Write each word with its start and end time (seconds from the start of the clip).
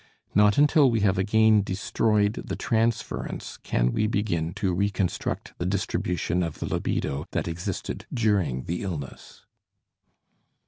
Not 0.33 0.57
until 0.57 0.89
we 0.89 1.01
have 1.01 1.19
again 1.19 1.61
destroyed 1.61 2.33
the 2.33 2.55
transference 2.55 3.57
can 3.57 3.91
we 3.91 4.07
begin 4.07 4.51
to 4.55 4.73
reconstruct 4.73 5.53
the 5.59 5.65
distribution 5.67 6.41
of 6.41 6.57
the 6.57 6.65
libido 6.65 7.27
that 7.33 7.47
existed 7.47 8.07
during 8.11 8.63
the 8.63 8.81
illness. 8.81 9.45